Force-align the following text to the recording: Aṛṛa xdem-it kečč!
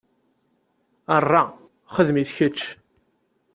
Aṛṛa 1.15 1.43
xdem-it 1.95 2.29
kečč! 2.37 2.59